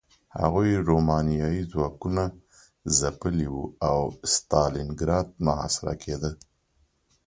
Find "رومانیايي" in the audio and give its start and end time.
0.89-1.61